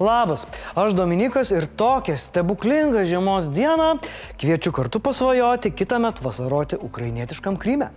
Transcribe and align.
Labas, 0.00 0.46
aš 0.74 0.94
Dominikas 0.96 1.50
ir 1.52 1.66
tokią 1.76 2.14
stebuklingą 2.16 3.02
žiemos 3.04 3.50
dieną 3.52 3.98
kviečiu 4.40 4.72
kartu 4.72 4.96
pasvajoti 4.96 5.74
kitą 5.76 5.98
metą 6.00 6.24
vasaroti 6.24 6.78
ukrainietiškam 6.80 7.58
Kryme. 7.60 7.90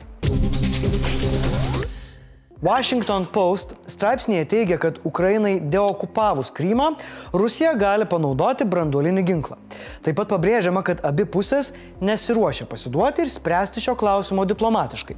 Washington 2.60 3.24
Post 3.32 3.78
straipsnėje 3.88 4.50
teigia, 4.52 4.80
kad 4.84 5.00
Ukrainai 5.08 5.62
deokupavus 5.64 6.52
Krymą, 6.52 6.90
Rusija 7.32 7.72
gali 7.80 8.04
panaudoti 8.04 8.68
branduolinį 8.68 9.24
ginklą. 9.24 9.56
Taip 10.04 10.20
pat 10.20 10.36
pabrėžiama, 10.36 10.84
kad 10.84 11.00
abi 11.08 11.24
pusės 11.24 11.72
nesiruošia 12.04 12.68
pasiduoti 12.68 13.24
ir 13.24 13.32
spręsti 13.32 13.80
šio 13.88 13.96
klausimo 13.96 14.44
diplomatiškai. 14.44 15.16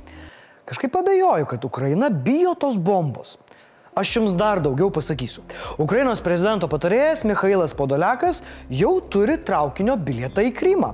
Kažkaip 0.69 1.01
abejoju, 1.01 1.49
kad 1.49 1.65
Ukraina 1.65 2.13
bijo 2.13 2.53
tos 2.53 2.77
bombos. 2.77 3.39
Aš 3.95 4.09
jums 4.17 4.33
dar 4.35 4.59
daugiau 4.59 4.89
pasakysiu. 4.91 5.45
Ukrainos 5.79 6.19
prezidento 6.19 6.67
patarėjas 6.67 7.21
Mikhailas 7.23 7.71
Podoliakas 7.79 8.41
jau 8.67 8.97
turi 8.99 9.37
traukinio 9.39 9.95
bilietą 9.95 10.43
į 10.43 10.51
Krymą. 10.57 10.89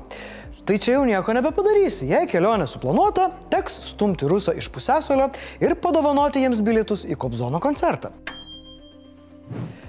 Tai 0.70 0.78
čia 0.78 1.00
jau 1.00 1.08
nieko 1.10 1.34
nebepadarysi. 1.34 2.06
Jei 2.12 2.30
kelionė 2.30 2.68
suplanuota, 2.70 3.32
teks 3.50 3.80
stumti 3.88 4.30
rusą 4.30 4.54
iš 4.54 4.70
pusėsolio 4.70 5.32
ir 5.66 5.74
padovanoti 5.82 6.44
jiems 6.44 6.62
bilietus 6.62 7.08
į 7.10 7.18
Kobzono 7.18 7.58
koncertą. 7.64 8.14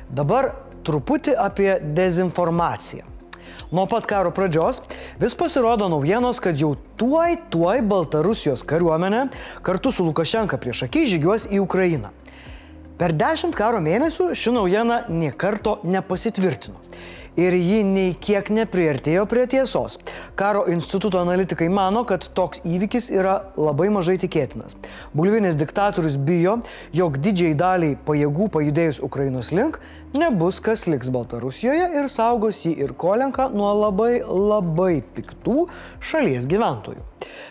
Dabar 0.08 0.54
truputį 0.80 1.36
apie 1.36 1.74
dezinformaciją. 1.92 3.04
Nuo 3.76 3.84
pat 3.92 4.08
karo 4.08 4.32
pradžios 4.32 4.80
vis 5.20 5.36
pasirodo 5.36 5.90
naujienos, 5.92 6.40
kad 6.40 6.56
jau 6.56 6.72
tuoj, 6.96 7.36
tuoj 7.52 7.84
Baltarusijos 7.84 8.64
kariuomenė 8.64 9.26
kartu 9.60 9.92
su 9.92 10.08
Lukašenka 10.08 10.56
prieš 10.56 10.86
akį 10.88 11.04
žygiuos 11.12 11.50
į 11.52 11.60
Ukrainą. 11.60 12.16
Per 13.02 13.10
dešimt 13.18 13.56
karo 13.58 13.80
mėnesių 13.82 14.28
ši 14.38 14.52
naujiena 14.54 15.00
niekarto 15.10 15.80
nepasitvirtino. 15.82 16.78
Ir 17.34 17.56
ji 17.56 17.80
nei 17.82 18.12
kiek 18.14 18.46
nepriartėjo 18.54 19.24
prie 19.26 19.48
tiesos. 19.50 19.96
Karo 20.38 20.62
instituto 20.70 21.18
analitikai 21.18 21.66
mano, 21.72 22.04
kad 22.06 22.28
toks 22.36 22.62
įvykis 22.62 23.08
yra 23.10 23.34
labai 23.58 23.88
mažai 23.90 24.14
tikėtinas. 24.22 24.76
Bulvinis 25.18 25.58
diktatorius 25.58 26.14
bijo, 26.14 26.60
jog 26.94 27.18
didžiai 27.24 27.58
daliai 27.58 27.98
pajėgų 28.06 28.50
pajudėjus 28.54 29.02
Ukrainos 29.02 29.50
link 29.50 29.80
nebus 30.14 30.62
kas 30.62 30.86
liks 30.86 31.10
Baltarusijoje 31.10 31.88
ir 31.98 32.10
saugos 32.12 32.62
jį 32.62 32.76
ir 32.84 32.94
Kolenką 32.94 33.48
nuo 33.50 33.72
labai 33.80 34.20
labai 34.22 35.00
piktų 35.16 35.64
šalies 35.98 36.46
gyventojų. 36.46 37.02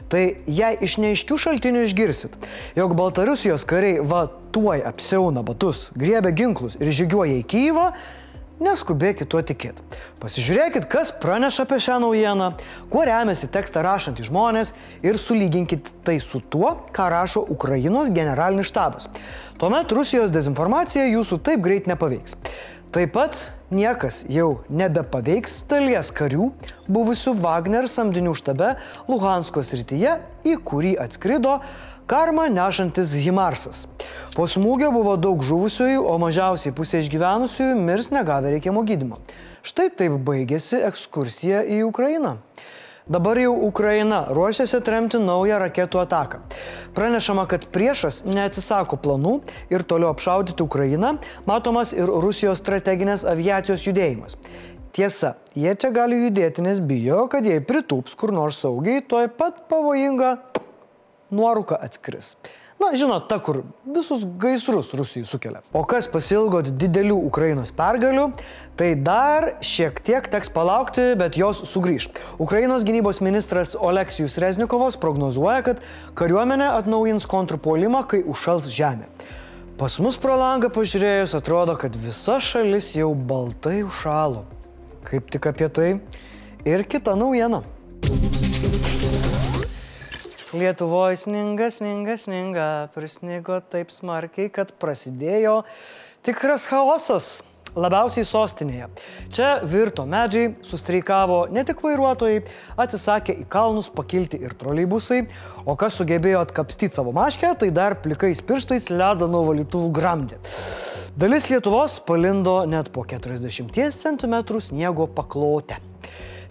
Tai 0.07 0.23
jei 0.47 0.77
iš 0.79 0.95
neiškių 1.01 1.37
šaltinių 1.41 1.83
išgirsit, 1.89 2.37
jog 2.79 2.95
Baltarusijos 2.95 3.67
kariai 3.67 3.99
va 4.05 4.29
tuoj 4.53 4.83
apsiauna 4.87 5.43
batus, 5.47 5.89
griebia 5.97 6.33
ginklus 6.35 6.77
ir 6.79 6.91
žygiuoja 6.93 7.39
į 7.39 7.45
Kyivą, 7.51 7.85
neskubėkit 8.61 9.29
tuo 9.31 9.41
tikėti. 9.45 9.83
Pasižiūrėkit, 10.21 10.85
kas 10.91 11.11
praneša 11.21 11.65
apie 11.65 11.79
šią 11.81 11.97
naujieną, 12.03 12.51
kuo 12.93 13.05
remiasi 13.07 13.49
tekstą 13.51 13.83
rašantys 13.85 14.29
žmonės 14.29 14.73
ir 15.05 15.17
sulyginkit 15.21 15.89
tai 16.05 16.19
su 16.21 16.43
tuo, 16.53 16.75
ką 16.93 17.07
rašo 17.13 17.43
Ukrainos 17.53 18.13
generalinis 18.13 18.69
štabas. 18.69 19.09
Tuomet 19.61 19.91
Rusijos 19.97 20.33
dezinformacija 20.33 21.09
jūsų 21.09 21.41
taip 21.45 21.65
greit 21.65 21.89
nepaveiks. 21.89 22.37
Taip 22.91 23.13
pat 23.15 23.37
niekas 23.71 24.25
jau 24.27 24.65
nebepaveiks 24.67 25.61
dalies 25.71 26.09
karių 26.11 26.49
buvusių 26.91 27.37
Wagner 27.39 27.87
samdinių 27.87 28.33
štabe 28.35 28.73
Luhansko 29.07 29.63
srityje, 29.63 30.17
į 30.43 30.57
kurį 30.67 30.97
atskrido 30.99 31.61
karmą 32.11 32.49
nešantis 32.51 33.13
Himarsas. 33.23 33.85
Po 34.35 34.43
smūgio 34.51 34.91
buvo 34.91 35.15
daug 35.15 35.43
žuvusiųjų, 35.47 36.03
o 36.03 36.17
mažiausiai 36.19 36.75
pusė 36.75 36.99
išgyvenusiųjų 37.05 37.79
mirs 37.79 38.11
negavę 38.11 38.51
reikiamo 38.51 38.83
gydimo. 38.87 39.21
Štai 39.63 39.87
taip 39.95 40.19
baigėsi 40.27 40.81
ekskursija 40.91 41.63
į 41.63 41.85
Ukrainą. 41.87 42.37
Dabar 43.11 43.39
jau 43.41 43.53
Ukraina 43.65 44.25
ruošiasi 44.29 44.77
atremti 44.77 45.19
naują 45.19 45.57
raketų 45.59 45.99
ataką. 46.03 46.41
Pranešama, 46.95 47.47
kad 47.49 47.65
priešas 47.73 48.21
neatsisako 48.29 48.99
planų 49.01 49.39
ir 49.73 49.83
toliau 49.83 50.11
apšaudyti 50.13 50.63
Ukrainą, 50.63 51.15
matomas 51.49 51.95
ir 51.97 52.11
Rusijos 52.11 52.61
strateginės 52.61 53.25
aviacijos 53.27 53.87
judėjimas. 53.87 54.37
Tiesa, 54.91 55.37
jie 55.55 55.71
čia 55.79 55.89
gali 55.95 56.19
judėti, 56.25 56.63
nes 56.67 56.83
bijo, 56.83 57.23
kad 57.31 57.47
jei 57.47 57.63
pritūps 57.63 58.15
kur 58.19 58.35
nors 58.35 58.59
saugiai, 58.59 58.99
tuoj 58.99 59.29
pat 59.39 59.63
pavojinga 59.71 60.35
nuorūka 61.31 61.79
atskris. 61.81 62.35
Na, 62.81 62.95
žinot, 62.97 63.27
ta, 63.29 63.37
kur 63.37 63.59
visus 63.85 64.23
gaisrus 64.41 64.87
Rusijai 64.97 65.27
sukelia. 65.29 65.59
O 65.77 65.83
kas 65.85 66.07
pasilgot 66.09 66.71
didelių 66.81 67.13
Ukrainos 67.27 67.69
pergalių, 67.77 68.31
tai 68.79 68.95
dar 68.97 69.51
šiek 69.61 69.99
tiek 70.01 70.25
teks 70.33 70.49
palaukti, 70.55 71.11
bet 71.19 71.37
jos 71.37 71.61
sugrįž. 71.69 72.09
Ukrainos 72.41 72.81
gynybos 72.87 73.21
ministras 73.21 73.75
Oleksijus 73.77 74.39
Reznikovas 74.41 74.97
prognozuoja, 74.97 75.61
kad 75.67 75.85
kariuomenė 76.17 76.71
atnaujins 76.79 77.29
kontrpuolimą, 77.29 78.01
kai 78.09 78.23
užšals 78.25 78.71
žemė. 78.73 79.11
Pas 79.77 80.01
mus 80.01 80.17
pro 80.21 80.33
langą 80.41 80.73
pažiūrėjus 80.73 81.37
atrodo, 81.37 81.77
kad 81.77 81.93
visa 82.01 82.39
šalis 82.41 82.95
jau 82.97 83.13
baltai 83.13 83.83
užšalo. 83.85 84.47
Kaip 85.05 85.29
tik 85.33 85.49
apie 85.53 85.69
tai 85.69 85.89
ir 86.65 86.85
kita 86.89 87.13
naujiena. 87.17 87.61
Lietuvoje 90.51 91.15
sninga, 91.15 91.69
sninga, 91.71 92.17
sninga, 92.19 92.65
prisnigo 92.91 93.61
taip 93.71 93.91
smarkiai, 93.93 94.49
kad 94.51 94.73
prasidėjo 94.81 95.61
tikras 96.27 96.65
chaosas. 96.67 97.37
Labiausiai 97.71 98.27
sostinėje. 98.27 98.89
Čia 99.31 99.51
virto 99.63 100.03
medžiai, 100.03 100.49
sustreikavo 100.67 101.45
ne 101.55 101.63
tik 101.63 101.79
vairuotojai, 101.85 102.41
atsisakė 102.83 103.37
į 103.39 103.45
kalnus 103.53 103.87
pakilti 103.95 104.41
ir 104.43 104.51
troleibusai, 104.59 105.21
o 105.63 105.77
kas 105.79 105.95
sugebėjo 106.01 106.41
atkapstyti 106.43 106.99
savo 106.99 107.13
maškę, 107.15 107.53
tai 107.61 107.69
dar 107.71 107.95
plikais 108.03 108.43
pirštais 108.43 108.89
ledą 108.91 109.31
nuo 109.31 109.45
valytuvų 109.53 109.87
gramdė. 109.95 110.41
Dalis 111.15 111.47
Lietuvos 111.53 112.01
palindo 112.03 112.57
net 112.67 112.91
po 112.91 113.07
40 113.07 113.71
cm 113.95 114.35
sniego 114.67 115.07
paklotę. 115.07 115.79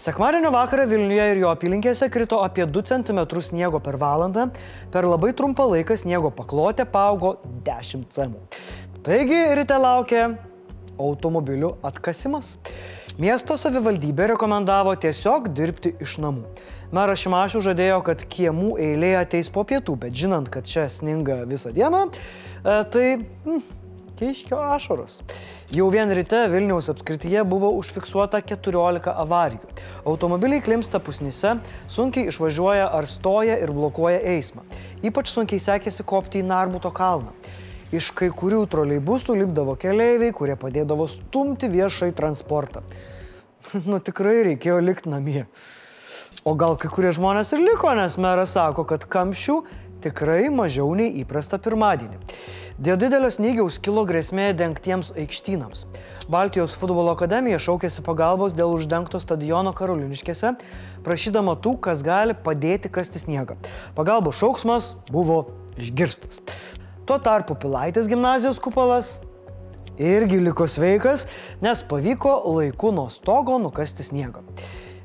Sekmadienio 0.00 0.48
vakarą 0.54 0.86
Vilniuje 0.88 1.24
ir 1.34 1.38
jo 1.42 1.48
apylinkėse 1.52 2.06
krito 2.08 2.38
apie 2.40 2.64
2 2.64 2.82
cm 2.88 3.18
sniego 3.44 3.80
per 3.84 3.98
valandą, 4.00 4.46
per 4.88 5.04
labai 5.04 5.34
trumpą 5.36 5.66
laiką 5.74 5.96
sniego 6.00 6.30
paklotė 6.32 6.86
paaugo 6.88 7.34
10 7.66 8.06
cm. 8.08 8.38
Taigi 9.04 9.40
ryte 9.58 9.76
laukia 9.76 10.22
automobilių 10.96 11.74
atkasimas. 11.84 12.54
Miesto 13.20 13.58
savivaldybė 13.60 14.30
rekomendavo 14.32 14.94
tiesiog 15.04 15.50
dirbti 15.52 15.92
iš 16.00 16.16
namų. 16.24 16.46
Meras 16.96 17.20
Šimašių 17.20 17.60
žadėjo, 17.68 18.00
kad 18.08 18.24
kiemų 18.24 18.78
eilė 18.80 19.12
ateis 19.20 19.52
po 19.52 19.66
pietų, 19.68 19.98
bet 20.00 20.16
žinant, 20.16 20.48
kad 20.48 20.64
čia 20.64 20.88
sninga 20.88 21.42
visą 21.50 21.76
dieną, 21.76 22.06
e, 22.08 22.80
tai... 22.88 23.06
Hmm, 23.44 23.60
Keiškio 24.20 24.58
ašaros. 24.60 25.22
Jau 25.72 25.86
vien 25.88 26.10
ryte 26.12 26.42
Vilniaus 26.52 26.90
apskrityje 26.92 27.40
buvo 27.48 27.70
užfiksuota 27.78 28.42
14 28.44 29.08
avarijų. 29.14 29.70
Automobiliai 30.04 30.60
klimsta 30.60 31.00
pusnyse, 31.00 31.54
sunkiai 31.88 32.28
išvažiuoja 32.28 32.90
ar 32.98 33.08
stoja 33.08 33.56
ir 33.64 33.72
blokuoja 33.72 34.20
eismą. 34.34 34.66
Ypač 35.00 35.32
sunkiai 35.32 35.62
sekėsi 35.64 36.04
kopti 36.04 36.42
į 36.42 36.48
Narbuto 36.50 36.92
kalną. 36.92 37.32
Iš 37.96 38.10
kai 38.18 38.28
kurių 38.28 38.66
troleibusų 38.68 39.38
lipdavo 39.40 39.78
keleiviai, 39.80 40.36
kurie 40.36 40.60
padėdavo 40.60 41.08
stumti 41.08 41.72
viešai 41.72 42.12
transportą. 42.12 42.84
nu 43.88 44.04
tikrai 44.04 44.42
reikėjo 44.52 44.82
likti 44.84 45.16
namie. 45.16 45.46
O 46.44 46.58
gal 46.60 46.76
kai 46.76 46.92
kurie 46.92 47.16
žmonės 47.16 47.56
ir 47.56 47.64
liko, 47.64 47.88
nes 47.96 48.20
meras 48.20 48.52
sako, 48.52 48.84
kad 48.84 49.08
kamščių 49.08 49.62
tikrai 50.04 50.50
mažiau 50.52 50.92
nei 50.96 51.22
įprasta 51.24 51.56
pirmadienį. 51.56 52.20
Dėl 52.80 52.96
didelio 52.96 53.28
snygiaus 53.28 53.76
kilo 53.84 54.06
grėsmė 54.08 54.54
dengtiems 54.56 55.10
aikštynams. 55.20 55.82
Baltijos 56.32 56.72
futbolo 56.80 57.12
akademija 57.12 57.58
šaukėsi 57.60 58.00
pagalbos 58.06 58.54
dėl 58.56 58.72
uždengto 58.72 59.20
stadiono 59.20 59.74
Karoliniškėse, 59.76 60.54
prašydama 61.04 61.58
tų, 61.60 61.74
kas 61.84 62.00
gali 62.00 62.32
padėti 62.32 62.88
kasti 62.88 63.20
sniegą. 63.20 63.58
Pagalbos 63.98 64.40
šauksmas 64.40 64.94
buvo 65.12 65.42
išgirstas. 65.76 66.40
Tuo 67.04 67.20
tarpu 67.20 67.58
Pilaitės 67.60 68.08
gimnazijos 68.08 68.62
kupolas 68.64 69.18
irgi 70.00 70.40
liko 70.40 70.64
sveikas, 70.64 71.26
nes 71.60 71.84
pavyko 71.84 72.38
laiku 72.56 72.94
nuo 72.96 73.10
stogo 73.12 73.60
nukasti 73.60 74.08
sniegą. 74.08 74.40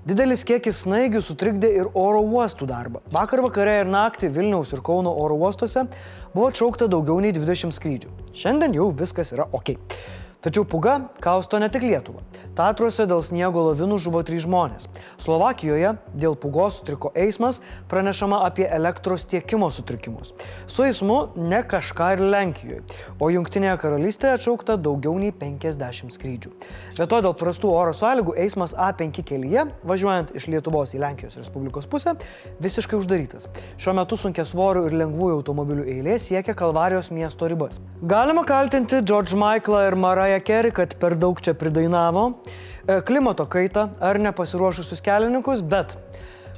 Didelis 0.06 0.44
kiekis 0.46 0.84
snaigių 0.84 1.18
sutrikdė 1.26 1.72
ir 1.80 1.88
oro 1.98 2.20
uostų 2.22 2.68
darbą. 2.70 3.00
Vakar 3.10 3.42
vakare 3.42 3.80
ir 3.82 3.88
naktį 3.90 4.28
Vilniaus 4.36 4.70
ir 4.76 4.84
Kauno 4.86 5.10
oro 5.18 5.34
uostuose 5.42 5.88
buvo 6.36 6.52
atšaukta 6.52 6.86
daugiau 6.94 7.18
nei 7.26 7.32
20 7.34 7.74
skrydžių. 7.74 8.12
Šiandien 8.38 8.78
jau 8.78 8.92
viskas 8.94 9.34
yra 9.34 9.48
ok. 9.50 9.72
Tačiau 10.46 10.62
puga 10.70 11.00
kausto 11.18 11.58
ne 11.58 11.66
tik 11.74 11.82
Lietuvą. 11.82 12.22
Tatruose 12.54 13.08
dėl 13.10 13.24
sniego 13.26 13.64
lavinų 13.66 13.98
žuvo 13.98 14.20
trys 14.22 14.44
žmonės. 14.46 14.86
Slovakijoje 15.18 15.96
dėl 16.14 16.36
pugos 16.38 16.78
sutriko 16.78 17.10
eismas, 17.18 17.64
pranešama 17.90 18.44
apie 18.46 18.68
elektros 18.70 19.26
tiekimo 19.26 19.72
sutrikimus. 19.74 20.36
Su 20.70 20.86
eismu 20.86 21.18
ne 21.36 21.64
kažką 21.66 22.12
ir 22.14 22.22
Lenkijoje, 22.30 22.84
o 23.18 23.32
Junktinėje 23.34 23.80
karalystėje 23.82 24.36
atšaukta 24.38 24.76
daugiau 24.78 25.16
nei 25.18 25.34
50 25.34 26.14
skrydžių. 26.14 26.54
Be 27.00 27.10
to 27.10 27.20
dėl 27.26 27.34
prastų 27.42 27.74
oro 27.74 27.96
sąlygų 27.98 28.38
eismas 28.46 28.78
A5 28.78 29.26
kelyje, 29.26 29.66
važiuojant 29.82 30.36
iš 30.38 30.46
Lietuvos 30.54 30.94
į 30.94 31.02
Lenkijos 31.08 31.40
Respublikos 31.42 31.90
pusę, 31.90 32.14
visiškai 32.62 33.02
uždarytas. 33.02 33.50
Šiuo 33.82 33.98
metu 33.98 34.22
sunkia 34.22 34.46
svorių 34.46 34.86
ir 34.92 35.00
lengvųjų 35.02 35.42
automobilių 35.42 35.90
eilė 35.98 36.22
siekia 36.22 36.54
Kalvarijos 36.54 37.10
miesto 37.10 37.50
ribas. 37.50 37.82
Galima 38.06 38.46
kaltinti 38.46 39.02
George 39.02 39.34
Michaelą 39.34 39.88
ir 39.90 40.00
Mariah 40.36 40.44
Carey, 40.44 40.72
kad 40.72 40.96
per 41.00 41.16
daug 41.16 41.40
čia 41.40 41.54
pridainavo, 41.56 42.34
E, 42.86 43.02
klimato 43.02 43.46
kaitą 43.50 43.88
ar 43.98 44.20
nepasiruošusius 44.22 45.00
kelininkus, 45.02 45.64
bet 45.66 45.96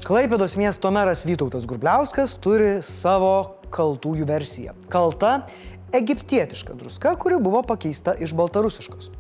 Klaipėdos 0.04 0.58
miesto 0.60 0.90
meras 0.92 1.22
Vytautas 1.26 1.64
Grubliauskas 1.70 2.34
turi 2.44 2.82
savo 2.84 3.62
kaltųjų 3.72 4.28
versiją. 4.28 4.74
Kalta 4.92 5.46
egiptietiška 5.96 6.76
druska, 6.78 7.14
kuri 7.22 7.40
buvo 7.40 7.62
pakeista 7.64 8.12
iš 8.20 8.34
baltarusiškos. 8.38 9.12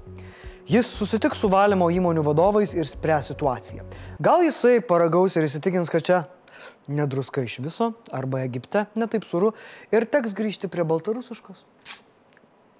Jis 0.67 0.89
susitiks 0.99 1.39
su 1.39 1.49
valymo 1.53 1.87
įmonių 1.95 2.25
vadovais 2.27 2.75
ir 2.75 2.89
spręs 2.89 3.31
situaciją. 3.31 3.87
Gal 4.19 4.43
jisai 4.43 4.81
paragaus 4.81 5.37
ir 5.37 5.47
įsitikins, 5.47 5.93
kad 5.93 6.03
čia 6.03 6.23
nedruska 6.91 7.45
iš 7.47 7.61
viso, 7.63 7.93
arba 8.11 8.43
Egipte 8.43 8.85
netaip 8.99 9.23
suru 9.23 9.53
ir 9.93 10.09
teks 10.11 10.35
grįžti 10.35 10.67
prie 10.67 10.83
baltarusiškos. 10.87 11.63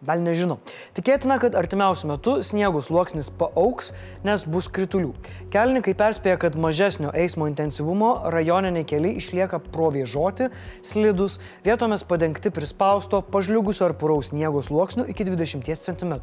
Gal 0.06 0.22
nežinau. 0.22 0.60
Tikėtina, 0.94 1.40
kad 1.42 1.56
artimiausiu 1.58 2.12
metu 2.12 2.36
sniego 2.46 2.84
sluoksnis 2.86 3.32
paauks, 3.34 3.96
nes 4.22 4.44
bus 4.46 4.68
kritulių. 4.70 5.16
Kelininkai 5.50 5.96
perspėja, 5.98 6.38
kad 6.44 6.58
mažesnio 6.60 7.10
eismo 7.18 7.48
intensyvumo 7.50 8.12
rajoniniai 8.30 8.86
keliai 8.86 9.18
išlieka 9.18 9.58
provėžoti, 9.74 10.52
slidus, 10.86 11.40
vietomis 11.66 12.06
padengti 12.06 12.52
prispausto, 12.54 13.24
pažliugusio 13.26 13.88
ar 13.88 13.96
puraus 13.98 14.30
sniego 14.30 14.62
sluoksnių 14.62 15.08
iki 15.10 15.26
20 15.32 15.66
cm. 15.66 16.14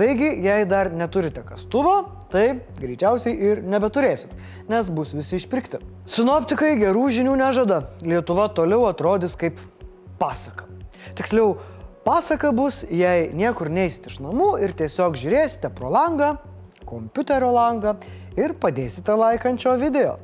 Taigi, 0.00 0.32
jei 0.46 0.64
dar 0.64 0.88
neturite 0.96 1.44
kastuvo, 1.44 1.98
tai 2.32 2.46
greičiausiai 2.80 3.36
ir 3.50 3.60
nebeturėsit, 3.60 4.32
nes 4.72 4.88
bus 4.88 5.12
visi 5.12 5.36
išpirkti. 5.36 5.82
Sinoptikai 6.08 6.78
gerų 6.80 7.04
žinių 7.20 7.36
nežada. 7.44 7.82
Lietuva 8.08 8.48
toliau 8.56 8.88
atrodys 8.88 9.36
kaip 9.36 9.60
pasaka. 10.16 10.64
Tiksliau, 11.18 11.58
Pasaka 12.04 12.50
bus, 12.52 12.80
jei 12.90 13.28
niekur 13.30 13.68
neisit 13.70 14.08
iš 14.10 14.16
namų 14.24 14.56
ir 14.66 14.72
tiesiog 14.74 15.14
žiūrėsite 15.20 15.70
pro 15.76 15.92
langą, 15.94 16.32
kompiuterio 16.82 17.52
langą 17.54 17.94
ir 18.34 18.56
padėsite 18.58 19.14
laikančio 19.22 19.76
video. 19.78 20.18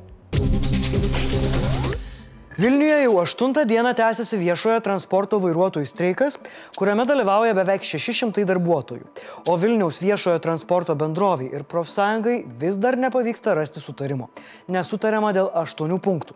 Vilniuje 2.59 3.03
jau 3.03 3.19
aštuntą 3.21 3.61
dieną 3.65 3.93
tęsiasi 3.95 4.35
viešojo 4.41 4.81
transporto 4.83 5.37
vairuotojų 5.39 5.87
streikas, 5.87 6.35
kuriame 6.75 7.05
dalyvauja 7.07 7.53
beveik 7.55 7.85
600 7.87 8.43
darbuotojų. 8.49 9.05
O 9.47 9.55
Vilniaus 9.61 10.01
viešojo 10.03 10.41
transporto 10.43 10.97
bendroviai 10.99 11.53
ir 11.55 11.63
profsąjungai 11.63 12.35
vis 12.59 12.75
dar 12.75 12.99
nepavyksta 12.99 13.55
rasti 13.55 13.79
sutarimo. 13.79 14.27
Nesutariama 14.67 15.31
dėl 15.39 15.47
aštuonių 15.63 16.01
punktų. 16.03 16.35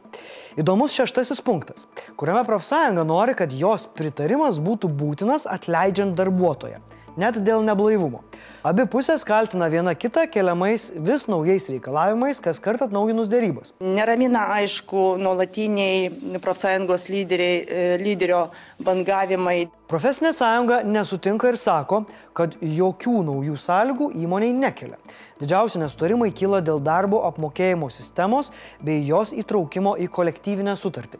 Įdomus 0.63 0.95
šeštasis 0.95 1.43
punktas, 1.43 1.89
kuriame 2.15 2.47
profsąjunga 2.47 3.03
nori, 3.03 3.35
kad 3.35 3.51
jos 3.51 3.89
pritarimas 3.91 4.63
būtų 4.63 4.95
būtinas 5.03 5.49
atleidžiant 5.59 6.15
darbuotoją 6.15 6.79
net 7.19 7.39
dėl 7.43 7.63
neblaivumo. 7.65 8.23
Abi 8.63 8.85
pusės 8.87 9.25
kaltina 9.27 9.67
viena 9.67 9.91
kitą 9.99 10.23
keliamais 10.31 10.85
vis 11.03 11.25
naujais 11.27 11.67
reikalavimais, 11.67 12.39
kas 12.43 12.61
kart 12.63 12.81
atnaujinus 12.85 13.27
dėrybas. 13.31 13.73
Neramina, 13.83 14.45
aišku, 14.61 15.17
nuolatiniai 15.19 16.39
profsąjungos 16.43 17.09
lyderiai, 17.11 17.57
e, 17.67 17.87
lyderio 17.99 18.45
bangavimai. 18.79 19.65
Profesinė 19.91 20.31
sąjunga 20.31 20.77
nesutinka 20.87 21.49
ir 21.51 21.57
sako, 21.59 22.05
kad 22.33 22.55
jokių 22.63 23.17
naujų 23.27 23.57
sąlygų 23.59 24.07
įmoniai 24.23 24.53
nekelia. 24.55 24.95
Didžiausi 25.41 25.81
nesutarimai 25.81 26.29
kyla 26.31 26.61
dėl 26.63 26.79
darbo 26.79 27.19
apmokėjimo 27.27 27.89
sistemos 27.91 28.53
bei 28.79 29.03
jos 29.03 29.33
įtraukimo 29.35 29.97
į 29.99 30.07
kolektyvinę 30.07 30.77
sutartį. 30.79 31.19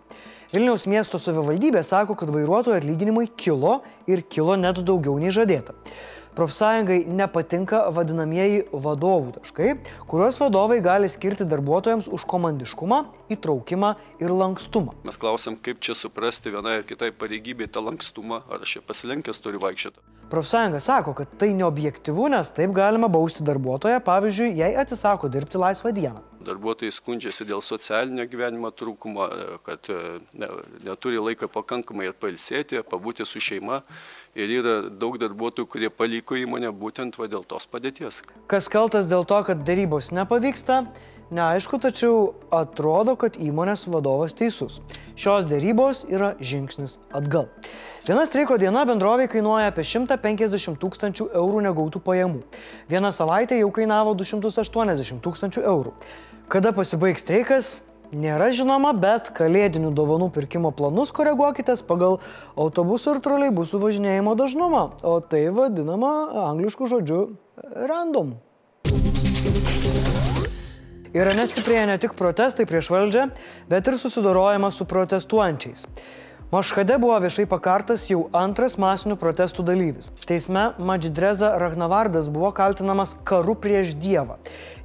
Vilniaus 0.53 0.87
miesto 0.87 1.19
savivaldybė 1.19 1.83
sako, 1.83 2.15
kad 2.15 2.31
vairuotojų 2.31 2.79
atlyginimai 2.79 3.27
kilo 3.35 3.81
ir 4.07 4.23
kilo 4.31 4.55
net 4.55 4.79
daugiau 4.79 5.19
nei 5.19 5.33
žadėta. 5.33 5.75
Profsąjungai 6.33 7.03
nepatinka 7.05 7.83
vadinamieji 7.93 8.63
vadovų 8.73 9.35
taškai, 9.35 9.75
kuriuos 10.09 10.39
vadovai 10.41 10.79
gali 10.81 11.09
skirti 11.11 11.45
darbuotojams 11.45 12.07
už 12.09 12.25
komandiškumą, 12.31 13.03
įtraukimą 13.35 13.93
ir 14.23 14.33
lankstumą. 14.33 14.95
Mes 15.05 15.19
klausim, 15.21 15.59
kaip 15.61 15.83
čia 15.85 15.93
suprasti 15.93 16.49
vienai 16.53 16.79
ar 16.79 16.87
kitai 16.89 17.11
pareigybei 17.13 17.69
tą 17.69 17.85
lankstumą, 17.85 18.41
ar 18.49 18.65
aš 18.65 18.79
čia 18.79 18.81
pasilenkęs 18.87 19.43
turiu 19.45 19.61
vaikščioti. 19.61 20.01
Profsąjunga 20.33 20.79
sako, 20.79 21.13
kad 21.13 21.27
tai 21.37 21.53
neobjektivu, 21.53 22.23
nes 22.33 22.49
taip 22.57 22.71
galima 22.73 23.05
bausti 23.07 23.43
darbuotoją, 23.45 23.99
pavyzdžiui, 24.01 24.55
jei 24.57 24.73
atsisako 24.81 25.29
dirbti 25.29 25.59
laisvą 25.61 25.91
dieną. 25.93 26.23
Darbuotojai 26.47 26.95
skundžiasi 26.95 27.45
dėl 27.45 27.61
socialinio 27.61 28.25
gyvenimo 28.31 28.71
trūkumo, 28.73 29.27
kad 29.61 29.91
ne, 30.33 30.49
neturi 30.87 31.21
laiko 31.21 31.45
pakankamai 31.53 32.09
ir 32.09 32.17
pailsėti, 32.17 32.81
pabūti 32.81 33.27
su 33.29 33.37
šeima 33.37 33.83
ir 34.33 34.55
yra 34.57 34.75
daug 34.89 35.21
darbuotojų, 35.21 35.69
kurie 35.69 35.93
paliko 35.93 36.41
įmonę 36.41 36.73
būtent 36.81 37.21
va 37.21 37.29
dėl 37.29 37.45
tos 37.45 37.69
padėties. 37.69 38.23
Kas 38.49 38.73
kaltas 38.73 39.13
dėl 39.13 39.29
to, 39.29 39.37
kad 39.45 39.61
darybos 39.69 40.09
nepavyksta, 40.17 40.87
neaišku, 41.31 41.79
tačiau 41.83 42.33
atrodo, 42.51 43.15
kad 43.19 43.37
įmonės 43.39 43.85
vadovas 43.91 44.35
teisus. 44.35 44.81
Šios 45.15 45.47
darybos 45.47 46.03
yra 46.09 46.33
žingsnis 46.41 46.97
atgal. 47.13 47.47
Viena 48.03 48.25
streiko 48.27 48.57
diena 48.59 48.83
bendroviai 48.89 49.29
kainuoja 49.31 49.69
apie 49.71 49.85
150 49.87 50.81
tūkstančių 50.81 51.29
eurų 51.39 51.63
negautų 51.69 52.03
pajamų. 52.03 52.43
Viena 52.91 53.13
savaitė 53.15 53.61
jau 53.61 53.71
kainavo 53.71 54.17
280 54.19 55.23
tūkstančių 55.23 55.65
eurų. 55.71 55.95
Kada 56.51 56.75
pasibaigs 56.75 57.23
streikas, 57.23 57.77
Nėra 58.13 58.51
žinoma, 58.53 58.91
bet 58.93 59.31
kalėdinių 59.33 59.89
dovanų 59.97 60.27
pirkimo 60.35 60.69
planus 60.75 61.09
koreguokite 61.17 61.73
pagal 61.89 62.19
autobusų 62.53 63.15
ir 63.15 63.23
troleibusų 63.25 63.81
važinėjimo 63.81 64.37
dažnumą, 64.37 64.85
o 65.01 65.17
tai 65.25 65.47
vadinama 65.49 66.13
angliškų 66.51 66.93
žodžiu 66.93 67.21
random. 67.89 68.35
Irane 71.13 71.43
stiprėja 71.45 71.85
ne 71.85 71.99
tik 72.01 72.15
protestai 72.17 72.65
prieš 72.65 72.87
valdžią, 72.89 73.27
bet 73.69 73.89
ir 73.89 73.99
susidorojama 74.01 74.71
su 74.73 74.87
protestuojančiais. 74.89 75.85
Maškade 76.53 76.97
buvo 77.01 77.19
viešai 77.21 77.45
pakartas 77.49 78.07
jau 78.09 78.23
antras 78.37 78.75
masinių 78.81 79.19
protestų 79.21 79.65
dalyvis. 79.65 80.09
Teisme 80.25 80.67
Madžidreza 80.77 81.51
Ragnavardas 81.61 82.31
buvo 82.33 82.49
kaltinamas 82.53 83.15
karu 83.29 83.53
prieš 83.57 83.93
Dievą. 83.97 84.39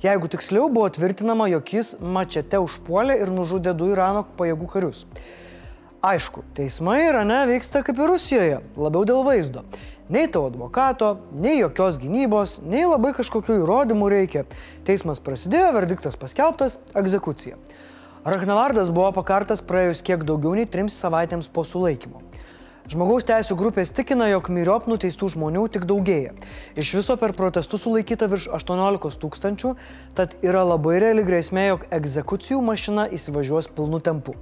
Jeigu 0.04 0.28
tiksliau, 0.32 0.69
buvo 0.72 0.88
tvirtinama, 0.92 1.49
jog 1.52 1.73
jis 1.78 1.94
mačete 2.00 2.61
užpuolė 2.64 3.18
ir 3.20 3.32
nužudė 3.32 3.73
du 3.76 3.88
Irano 3.92 4.26
pajėgų 4.37 4.73
karius. 4.73 5.04
Aišku, 6.04 6.44
teismai 6.56 7.02
Irane 7.08 7.40
vyksta 7.50 7.80
kaip 7.85 7.97
ir 8.00 8.12
Rusijoje, 8.12 8.61
labiau 8.76 9.08
dėl 9.08 9.25
vaizdo. 9.26 9.64
Nei 10.08 10.24
tavo 10.32 10.48
advokato, 10.48 11.18
nei 11.36 11.58
jokios 11.58 11.98
gynybos, 12.00 12.58
nei 12.64 12.86
labai 12.88 13.10
kažkokių 13.12 13.58
įrodymų 13.60 14.08
reikia. 14.08 14.46
Teismas 14.88 15.20
prasidėjo, 15.20 15.74
verdiktas 15.76 16.16
paskelbtas, 16.16 16.78
egzekucija. 16.96 17.58
Ragnavardas 18.24 18.88
buvo 18.88 19.10
pakartas 19.20 19.60
praėjus 19.64 20.00
kiek 20.04 20.24
daugiau 20.28 20.56
nei 20.56 20.64
trims 20.64 20.96
savaitėms 20.96 21.52
po 21.52 21.66
sulaikymo. 21.68 22.24
Žmogaus 22.88 23.26
teisų 23.28 23.52
grupės 23.61 23.90
tikina, 23.92 24.30
jog 24.30 24.47
myriop 24.49 24.87
nuteistų 24.88 25.26
žmonių 25.35 25.66
tik 25.75 25.83
daugėja. 25.90 26.30
Iš 26.80 26.95
viso 26.97 27.18
per 27.21 27.35
protestus 27.37 27.83
sulaikyta 27.85 28.25
virš 28.33 28.47
18 28.57 29.21
tūkstančių, 29.21 29.73
tad 30.16 30.38
yra 30.40 30.62
labai 30.64 30.95
reali 31.04 31.26
grėsmė, 31.26 31.66
jog 31.66 31.85
egzekucijų 31.92 32.62
mašina 32.64 33.04
įsivažiuos 33.12 33.68
pilnu 33.76 34.00
tempu. 34.00 34.38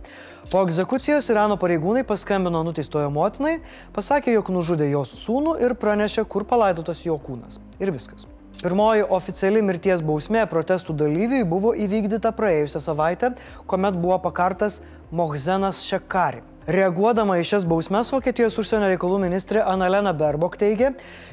Po 0.53 0.63
egzekucijos 0.63 1.27
Irano 1.35 1.59
pareigūnai 1.59 2.07
paskambino 2.07 2.63
nuteistojo 2.71 3.11
motinai, 3.11 3.57
pasakė, 3.99 4.37
jog 4.39 4.55
nužudė 4.55 4.93
jos 4.95 5.19
sūnų 5.27 5.59
ir 5.67 5.75
pranešė, 5.75 6.29
kur 6.31 6.47
palaidotas 6.47 7.03
jo 7.03 7.19
kūnas. 7.19 7.59
Ir 7.83 7.91
viskas. 7.91 8.31
Pirmoji 8.63 9.09
oficiali 9.11 9.59
mirties 9.59 10.07
bausmė 10.07 10.47
protestų 10.47 10.95
dalyviui 11.03 11.43
buvo 11.51 11.75
įvykdyta 11.75 12.31
praėjusią 12.39 12.89
savaitę, 12.93 13.35
kuomet 13.67 13.99
buvo 13.99 14.23
pakartas 14.23 14.85
Mohzenas 15.11 15.83
Šekari. 15.83 16.47
Reaguodama 16.67 17.37
į 17.39 17.45
šias 17.47 17.63
bausmes, 17.71 18.09
Vokietijos 18.11 18.57
užsienio 18.59 18.89
reikalų 18.91 19.21
ministrė 19.23 19.61
Annalena 19.63 20.11
Berbok 20.19 20.57
teigia, 20.59 20.89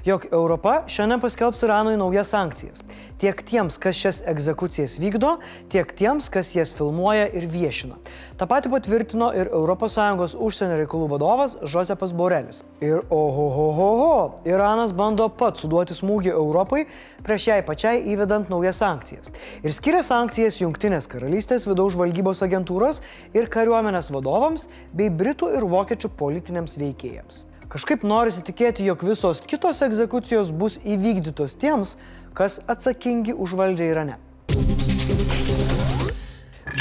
jog 0.06 0.28
Europa 0.30 0.84
šiandien 0.86 1.24
paskelbs 1.24 1.64
Iranui 1.66 1.96
naujas 1.98 2.30
sankcijas. 2.36 2.84
Tiek 3.18 3.42
tiems, 3.42 3.80
kas 3.82 3.98
šias 3.98 4.20
egzekucijas 4.30 5.00
vykdo, 5.02 5.32
tiek 5.74 5.90
tiems, 5.98 6.28
kas 6.30 6.52
jas 6.54 6.76
filmuoja 6.78 7.26
ir 7.34 7.48
viešina. 7.50 7.98
Ta 8.38 8.46
pati 8.46 8.70
patvirtino 8.70 9.32
ir 9.34 9.50
ES 9.50 10.36
užsienio 10.38 10.78
reikalų 10.84 11.08
vadovas 11.16 11.58
Josepas 11.66 12.14
Borelis. 12.14 12.62
Ir 12.84 13.02
ohohohoho, 13.10 14.44
Iranas 14.46 14.94
bando 14.94 15.32
pats 15.34 15.66
suduoti 15.66 15.98
smūgį 15.98 16.30
Europai 16.36 16.84
prieš 17.26 17.48
jai 17.50 17.60
pačiai 17.66 18.04
įvedant 18.14 18.52
naujas 18.54 18.84
sankcijas. 18.84 19.34
Ir 19.64 19.74
skiria 19.74 20.04
sankcijas 20.06 20.60
Junktinės 20.62 21.10
karalystės 21.10 21.66
vidaus 21.66 21.96
žvalgybos 21.96 22.44
agentūros 22.46 23.02
ir 23.34 23.50
kariuomenės 23.50 24.12
vadovams 24.14 24.68
bei 24.94 25.10
Britų 25.24 25.54
ir 25.56 25.64
Vokiečių 25.72 26.10
politiniams 26.20 26.74
veikėjams. 26.82 27.46
Kažkaip 27.72 28.02
norisi 28.04 28.42
tikėti, 28.44 28.84
jog 28.90 29.06
visos 29.08 29.40
kitos 29.48 29.80
egzekucijos 29.86 30.52
bus 30.52 30.76
įvykdytos 30.84 31.56
tiems, 31.62 31.96
kas 32.36 32.60
atsakingi 32.68 33.32
už 33.32 33.54
valdžią 33.56 33.88
Irane. 33.94 34.18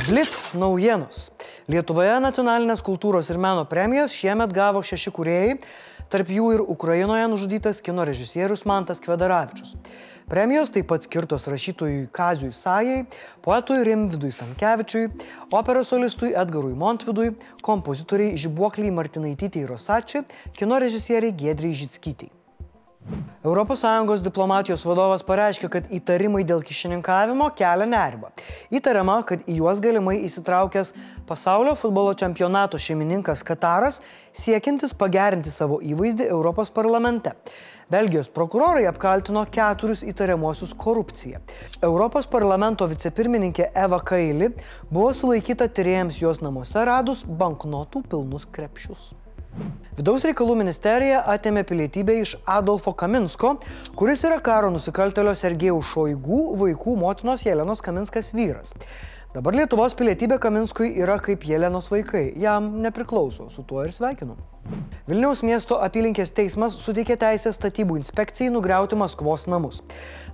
Blitz 0.08 0.56
naujienos. 0.58 1.28
Lietuvoje 1.70 2.16
nacionalinės 2.24 2.82
kultūros 2.82 3.30
ir 3.30 3.38
meno 3.38 3.62
premijas 3.70 4.16
šiemet 4.16 4.50
gavo 4.56 4.82
šeši 4.82 5.14
kuriejai, 5.14 5.56
tarp 6.10 6.34
jų 6.34 6.48
ir 6.56 6.64
Ukrainoje 6.66 7.28
nužudytas 7.30 7.78
kino 7.84 8.02
režisierius 8.08 8.66
Mantas 8.66 9.00
Kvedaravičius. 9.04 9.76
Premijos 10.30 10.70
taip 10.74 10.88
pat 10.90 11.06
skirtos 11.06 11.48
rašytojui 11.50 12.08
Kazijui 12.12 12.52
Sajai, 12.56 13.04
poetui 13.44 13.80
Rimvidui 13.86 14.32
Stankievičiui, 14.32 15.08
operos 15.54 15.94
solistui 15.94 16.34
Edgarui 16.34 16.74
Montvidui, 16.78 17.32
kompozitoriai 17.62 18.36
Žibuokliai 18.36 18.94
Martinaitytei 18.94 19.66
Rosačiai, 19.66 20.26
kino 20.58 20.78
režisieriai 20.82 21.36
Gedriai 21.36 21.74
Žitskytei. 21.82 22.41
ES 23.42 24.22
diplomatijos 24.22 24.84
vadovas 24.86 25.24
pareiškė, 25.26 25.68
kad 25.68 25.88
įtarimai 25.90 26.44
dėl 26.46 26.62
kišininkavimo 26.62 27.48
kelia 27.58 27.88
nerimą. 27.90 28.30
Įtariama, 28.70 29.16
kad 29.26 29.42
į 29.50 29.56
juos 29.58 29.80
galimai 29.82 30.20
įsitraukęs 30.22 30.94
pasaulio 31.26 31.74
futbolo 31.74 32.14
čempionato 32.14 32.78
šeimininkas 32.78 33.42
Kataras, 33.42 34.00
siekintis 34.32 34.94
pagerinti 34.94 35.50
savo 35.50 35.80
įvaizdį 35.82 36.28
Europos 36.30 36.70
parlamente. 36.70 37.34
Belgijos 37.90 38.30
prokurorai 38.32 38.86
apkaltino 38.88 39.42
keturis 39.52 40.04
įtariamuosius 40.06 40.70
korupciją. 40.78 41.42
Europos 41.82 42.30
parlamento 42.30 42.86
vicepirmininkė 42.88 43.72
Eva 43.74 43.98
Kaili 44.00 44.52
buvo 44.88 45.10
sulaikyta 45.12 45.66
tyrėjams 45.68 46.22
jos 46.22 46.40
namuose 46.46 46.86
radus 46.88 47.26
banknotų 47.26 48.06
pilnus 48.08 48.46
krepšius. 48.46 49.10
Vidaus 49.92 50.24
reikalų 50.24 50.54
ministerija 50.56 51.18
atėmė 51.28 51.62
pilietybę 51.68 52.14
iš 52.22 52.30
Adolfo 52.48 52.94
Kaminsko, 52.96 53.50
kuris 53.98 54.22
yra 54.24 54.38
karo 54.40 54.70
nusikaltelio 54.72 55.34
Sergejaus 55.36 55.90
Šoigų 55.92 56.38
vaikų 56.62 56.94
motinos 56.96 57.44
Jelenos 57.44 57.84
Kaminskas 57.84 58.32
vyras. 58.32 58.72
Dabar 59.32 59.54
Lietuvos 59.56 59.94
pilietybė 59.96 60.36
Kaminskui 60.44 60.90
yra 61.00 61.14
kaip 61.16 61.46
Jelenos 61.48 61.86
vaikai, 61.88 62.34
jam 62.36 62.66
nepriklauso, 62.84 63.46
su 63.48 63.62
tuo 63.64 63.80
ir 63.80 63.94
sveikinu. 63.96 64.34
Vilniaus 65.08 65.40
miesto 65.40 65.78
apylinkės 65.80 66.34
teismas 66.36 66.76
suteikė 66.76 67.16
teisę 67.16 67.48
statybų 67.56 67.96
inspekcijai 68.02 68.52
nugriauti 68.52 68.98
Maskvos 69.00 69.46
namus. 69.48 69.80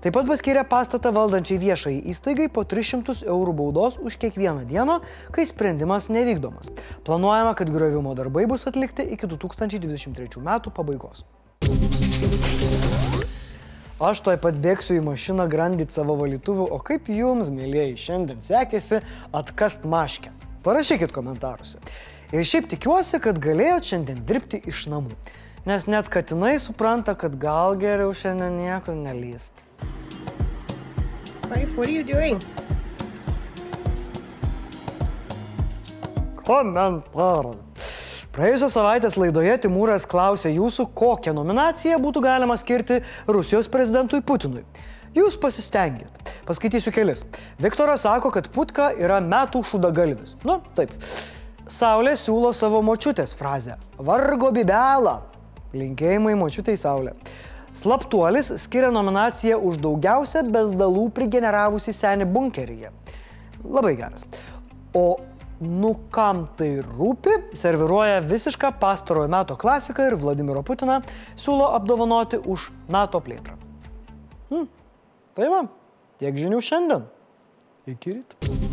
Taip 0.02 0.16
pat 0.18 0.26
paskyrė 0.26 0.66
pastatą 0.66 1.12
valdančiai 1.14 1.60
viešai 1.62 1.94
įstaigai 2.10 2.48
po 2.50 2.66
300 2.66 3.22
eurų 3.30 3.54
baudos 3.60 4.00
už 4.02 4.18
kiekvieną 4.18 4.66
dieną, 4.66 4.98
kai 5.30 5.46
sprendimas 5.46 6.10
nevykdomas. 6.10 6.74
Planuojama, 7.06 7.54
kad 7.54 7.70
griovimo 7.70 8.18
darbai 8.18 8.48
bus 8.50 8.66
atlikti 8.66 9.06
iki 9.14 9.30
2023 9.30 10.42
metų 10.42 10.74
pabaigos. 10.74 11.22
Aš 13.98 14.20
toj 14.22 14.36
pat 14.38 14.54
bėgsiu 14.62 15.00
į 15.00 15.02
mašiną 15.08 15.48
grandyti 15.50 15.96
savo 15.96 16.14
valytuvų, 16.20 16.68
o 16.70 16.76
kaip 16.86 17.08
jums, 17.10 17.48
mėlyjeji, 17.50 17.96
šiandien 17.98 18.44
sekėsi 18.46 19.00
atkast 19.34 19.88
maškę? 19.90 20.30
Parašykit 20.62 21.10
komentaruose. 21.10 21.82
Ir 22.30 22.46
šiaip 22.46 22.68
tikiuosi, 22.70 23.18
kad 23.18 23.42
galėjot 23.42 23.90
šiandien 23.90 24.22
dirbti 24.28 24.62
iš 24.70 24.84
namų. 24.92 25.18
Nes 25.66 25.88
net 25.90 26.06
katinai 26.14 26.60
supranta, 26.62 27.16
kad 27.18 27.34
gal 27.42 27.74
geriau 27.80 28.14
šiandien 28.14 28.60
niekur 28.62 28.94
nelyst. 28.94 29.66
What 31.50 31.88
are 31.88 31.90
you 31.90 32.06
doing? 32.06 32.38
Komentarai. 36.46 37.67
Praėjusios 38.38 38.76
savaitės 38.76 39.16
laidoje 39.18 39.56
Timūras 39.64 40.04
klausė 40.06 40.52
jūsų, 40.54 40.84
kokią 40.94 41.32
nominaciją 41.34 41.96
būtų 41.98 42.20
galima 42.22 42.54
skirti 42.54 43.00
Rusijos 43.26 43.66
prezidentui 43.66 44.20
Putinui. 44.22 44.60
Jūs 45.16 45.34
pasistengėt. 45.42 46.20
Paskaitysiu 46.46 46.92
kelis. 46.94 47.24
Viktoras 47.58 48.04
sako, 48.06 48.30
kad 48.30 48.46
Putka 48.54 48.92
yra 48.94 49.16
metų 49.24 49.64
šudagalinis. 49.66 50.36
Nu, 50.46 50.60
taip. 50.76 50.92
Saulė 51.66 52.12
siūlo 52.14 52.52
savo 52.54 52.78
močiutės 52.86 53.32
frazę. 53.34 53.74
Vargo 53.98 54.52
bibelą. 54.54 55.16
Linkėjimai 55.74 56.36
močiutei 56.38 56.78
Saulė. 56.78 57.16
Slaptuolis 57.74 58.52
skiria 58.62 58.92
nominaciją 58.94 59.58
už 59.66 59.80
daugiausia 59.82 60.44
bezdalų 60.46 61.08
prigeneravusi 61.18 61.90
senį 61.90 62.30
bunkeryje. 62.38 62.94
Labai 63.66 63.96
geras. 63.98 64.22
O 64.94 65.18
nu 65.64 65.94
kam 66.14 66.44
tai 66.58 66.78
rūpi, 66.84 67.34
serviruoja 67.56 68.20
visišką 68.24 68.72
pastarojo 68.80 69.30
meto 69.32 69.56
klasiką 69.58 70.08
ir 70.10 70.18
Vladimiro 70.20 70.62
Putiną 70.62 71.00
siūlo 71.34 71.72
apdovanoti 71.78 72.40
už 72.46 72.70
NATO 72.92 73.22
plėtrą. 73.24 73.58
Hmm. 74.52 74.70
Tai 75.34 75.52
va, 75.52 75.62
tiek 76.22 76.38
žinių 76.46 76.62
šiandien. 76.64 77.06
Iki 77.88 78.18
ryto. 78.18 78.67